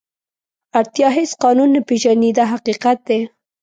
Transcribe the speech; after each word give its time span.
اړتیا 0.79 1.07
هېڅ 1.17 1.31
قانون 1.43 1.69
نه 1.75 1.81
پېژني 1.87 2.29
دا 2.37 2.45
حقیقت 2.53 2.97
دی. 3.07 3.19